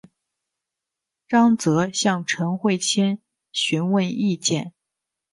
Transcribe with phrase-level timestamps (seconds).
[1.27, 3.19] 张则向陈惠谦
[3.51, 4.73] 询问意见。